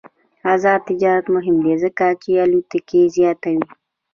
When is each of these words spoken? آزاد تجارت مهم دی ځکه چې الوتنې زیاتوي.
آزاد 0.53 0.81
تجارت 0.89 1.25
مهم 1.35 1.55
دی 1.65 1.73
ځکه 1.83 2.05
چې 2.21 2.29
الوتنې 2.43 3.01
زیاتوي. 3.15 3.65